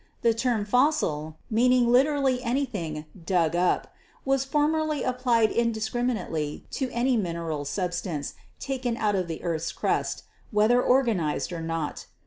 The 0.23 0.33
term 0.33 0.65
fossil, 0.65 1.37
meaning 1.51 1.87
literally 1.87 2.41
anything 2.41 3.05
'dug 3.23 3.55
up,' 3.55 3.93
was 4.25 4.43
formerly 4.43 5.03
applied 5.03 5.51
indis 5.51 5.91
criminately 5.91 6.63
to 6.71 6.89
any 6.89 7.15
mineral 7.17 7.65
substance 7.65 8.33
taken 8.59 8.97
out 8.97 9.13
of 9.13 9.27
the 9.27 9.43
earth's 9.43 9.71
crust, 9.71 10.23
whether 10.49 10.81
organized 10.81 11.53
or 11.53 11.61
not. 11.61 12.07